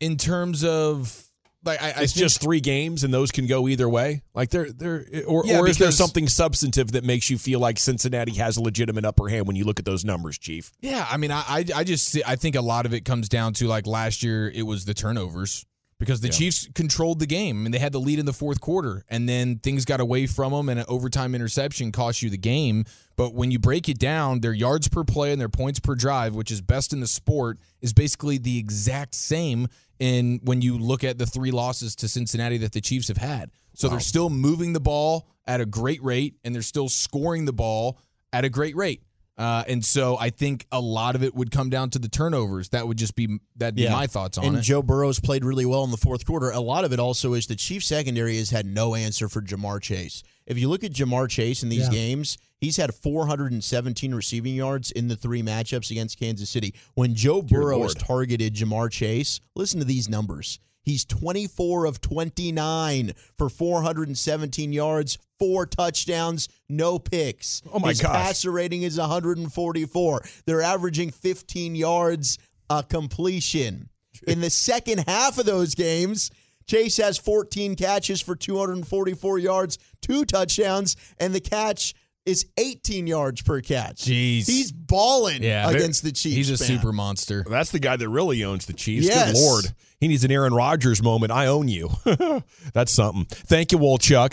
in 0.00 0.16
terms 0.18 0.62
of 0.62 1.29
like, 1.64 1.82
I, 1.82 1.90
I 1.90 2.02
It's 2.02 2.12
just 2.12 2.40
three 2.40 2.60
games, 2.60 3.04
and 3.04 3.12
those 3.12 3.30
can 3.30 3.46
go 3.46 3.68
either 3.68 3.88
way. 3.88 4.22
Like 4.34 4.50
they're 4.50 4.70
they're 4.70 5.04
or 5.26 5.44
Yeah, 5.44 5.60
or 5.60 5.68
is 5.68 5.78
there 5.78 5.90
something 5.90 6.28
substantive 6.28 6.92
that 6.92 7.04
makes 7.04 7.30
you 7.30 7.38
feel 7.38 7.60
like 7.60 7.78
Cincinnati 7.78 8.32
has 8.34 8.56
a 8.56 8.62
legitimate 8.62 9.04
upper 9.04 9.28
hand 9.28 9.46
when 9.46 9.56
you 9.56 9.64
look 9.64 9.78
at 9.78 9.84
those 9.84 10.04
numbers, 10.04 10.38
Chief? 10.38 10.72
Yeah, 10.80 11.06
I 11.10 11.16
mean, 11.16 11.30
I, 11.30 11.44
I, 11.46 11.64
I 11.74 11.84
just 11.84 12.08
see, 12.08 12.22
I 12.26 12.36
think 12.36 12.56
a 12.56 12.62
lot 12.62 12.86
of 12.86 12.94
it 12.94 13.04
comes 13.04 13.28
down 13.28 13.52
to 13.54 13.66
like 13.66 13.86
last 13.86 14.22
year 14.22 14.48
it 14.48 14.62
was 14.62 14.84
the 14.84 14.94
turnovers 14.94 15.66
because 16.00 16.20
the 16.22 16.30
Chiefs 16.30 16.66
controlled 16.74 17.20
the 17.20 17.26
game 17.26 17.66
and 17.66 17.72
they 17.72 17.78
had 17.78 17.92
the 17.92 18.00
lead 18.00 18.18
in 18.18 18.26
the 18.26 18.32
fourth 18.32 18.60
quarter, 18.60 19.04
and 19.08 19.28
then 19.28 19.58
things 19.58 19.84
got 19.84 20.00
away 20.00 20.26
from 20.26 20.52
them, 20.52 20.68
and 20.70 20.80
an 20.80 20.86
overtime 20.88 21.34
interception 21.34 21.92
cost 21.92 22.22
you 22.22 22.30
the 22.30 22.38
game. 22.38 22.86
But 23.16 23.34
when 23.34 23.50
you 23.50 23.58
break 23.58 23.88
it 23.88 23.98
down, 23.98 24.40
their 24.40 24.54
yards 24.54 24.88
per 24.88 25.04
play 25.04 25.30
and 25.30 25.40
their 25.40 25.50
points 25.50 25.78
per 25.78 25.94
drive, 25.94 26.34
which 26.34 26.50
is 26.50 26.62
best 26.62 26.94
in 26.94 27.00
the 27.00 27.06
sport, 27.06 27.58
is 27.82 27.92
basically 27.92 28.38
the 28.38 28.58
exact 28.58 29.14
same 29.14 29.68
in 29.98 30.40
when 30.42 30.62
you 30.62 30.78
look 30.78 31.04
at 31.04 31.18
the 31.18 31.26
three 31.26 31.50
losses 31.50 31.94
to 31.96 32.08
Cincinnati 32.08 32.56
that 32.56 32.72
the 32.72 32.80
Chiefs 32.80 33.08
have 33.08 33.18
had. 33.18 33.50
So 33.74 33.88
they're 33.88 34.00
still 34.00 34.30
moving 34.30 34.72
the 34.72 34.80
ball 34.80 35.28
at 35.46 35.60
a 35.60 35.66
great 35.66 36.02
rate, 36.02 36.34
and 36.42 36.54
they're 36.54 36.62
still 36.62 36.88
scoring 36.88 37.44
the 37.44 37.52
ball 37.52 37.98
at 38.32 38.44
a 38.44 38.48
great 38.48 38.74
rate. 38.74 39.02
Uh, 39.40 39.64
and 39.68 39.82
so 39.82 40.18
I 40.18 40.28
think 40.28 40.66
a 40.70 40.78
lot 40.80 41.14
of 41.14 41.22
it 41.22 41.34
would 41.34 41.50
come 41.50 41.70
down 41.70 41.88
to 41.90 41.98
the 41.98 42.08
turnovers. 42.10 42.68
That 42.68 42.86
would 42.86 42.98
just 42.98 43.16
be 43.16 43.38
that'd 43.56 43.74
be 43.74 43.84
Yeah. 43.84 43.92
my 43.92 44.06
thoughts 44.06 44.36
on 44.36 44.44
and 44.44 44.54
it. 44.54 44.58
And 44.58 44.64
Joe 44.66 44.82
Burrow's 44.82 45.18
played 45.18 45.46
really 45.46 45.64
well 45.64 45.82
in 45.84 45.90
the 45.90 45.96
fourth 45.96 46.26
quarter. 46.26 46.50
A 46.50 46.60
lot 46.60 46.84
of 46.84 46.92
it 46.92 47.00
also 47.00 47.32
is 47.32 47.46
the 47.46 47.56
Chiefs 47.56 47.86
secondary 47.86 48.36
has 48.36 48.50
had 48.50 48.66
no 48.66 48.94
answer 48.94 49.30
for 49.30 49.40
Ja'Marr 49.40 49.80
Chase. 49.80 50.22
If 50.46 50.58
you 50.58 50.68
look 50.68 50.84
at 50.84 50.92
Ja'Marr 50.92 51.28
Chase 51.30 51.62
in 51.62 51.70
these 51.70 51.84
Yeah. 51.84 51.90
games, 51.90 52.36
he's 52.60 52.76
had 52.76 52.94
417 52.94 54.14
receiving 54.14 54.54
yards 54.54 54.90
in 54.90 55.08
the 55.08 55.16
three 55.16 55.42
matchups 55.42 55.90
against 55.90 56.18
Kansas 56.18 56.50
City. 56.50 56.74
When 56.94 57.14
Joe 57.14 57.40
Burrow 57.40 57.82
has 57.82 57.94
targeted 57.94 58.54
Ja'Marr 58.54 58.90
Chase, 58.90 59.40
listen 59.56 59.78
to 59.78 59.86
these 59.86 60.06
numbers. 60.08 60.58
He's 60.82 61.04
24 61.04 61.84
of 61.84 62.00
29 62.00 63.12
for 63.36 63.48
417 63.48 64.72
yards, 64.72 65.18
four 65.38 65.66
touchdowns, 65.66 66.48
no 66.68 66.98
picks. 66.98 67.62
Oh, 67.72 67.78
my 67.78 67.90
His 67.90 68.00
gosh. 68.00 68.14
passer 68.14 68.50
rating 68.50 68.82
is 68.82 68.98
144. 68.98 70.22
They're 70.46 70.62
averaging 70.62 71.10
15 71.10 71.74
yards 71.74 72.38
a 72.70 72.82
completion. 72.82 73.88
In 74.26 74.40
the 74.40 74.50
second 74.50 75.04
half 75.06 75.38
of 75.38 75.46
those 75.46 75.74
games, 75.74 76.30
Chase 76.66 76.98
has 76.98 77.18
14 77.18 77.74
catches 77.74 78.20
for 78.20 78.36
244 78.36 79.38
yards, 79.38 79.78
two 80.00 80.24
touchdowns, 80.24 80.96
and 81.18 81.34
the 81.34 81.40
catch 81.40 81.94
is 82.26 82.46
18 82.58 83.06
yards 83.06 83.42
per 83.42 83.60
catch. 83.60 84.02
Jeez. 84.02 84.46
He's 84.46 84.72
balling 84.72 85.42
Yeah, 85.42 85.70
against 85.70 86.02
the 86.02 86.12
Chiefs. 86.12 86.36
He's 86.36 86.48
a 86.60 86.62
man. 86.62 86.78
super 86.80 86.92
monster. 86.92 87.44
That's 87.48 87.70
the 87.70 87.78
guy 87.78 87.96
that 87.96 88.08
really 88.08 88.44
owns 88.44 88.66
the 88.66 88.72
Chiefs. 88.72 89.06
Yes. 89.06 89.32
Good 89.32 89.38
Lord. 89.40 89.64
He 90.00 90.08
needs 90.08 90.24
an 90.24 90.30
Aaron 90.30 90.54
Rodgers 90.54 91.02
moment. 91.02 91.30
I 91.32 91.46
own 91.46 91.68
you. 91.68 91.90
That's 92.74 92.92
something. 92.92 93.26
Thank 93.26 93.72
you, 93.72 93.78
Wolchuk. 93.78 94.32